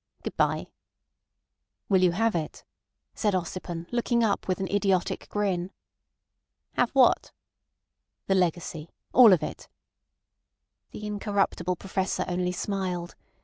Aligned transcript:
Good 0.23 0.35
bye." 0.35 0.65
"Will 1.87 2.01
you 2.01 2.13
have 2.13 2.33
it?" 2.33 2.63
said 3.13 3.35
Ossipon, 3.35 3.85
looking 3.91 4.23
up 4.23 4.47
with 4.47 4.59
an 4.59 4.67
idiotic 4.67 5.29
grin. 5.29 5.69
"Have 6.73 6.89
what?" 6.95 7.31
"The 8.25 8.33
legacy. 8.33 8.89
All 9.13 9.31
of 9.31 9.43
it." 9.43 9.69
The 10.89 11.05
incorruptible 11.05 11.75
Professor 11.75 12.25
only 12.27 12.51
smiled. 12.51 13.13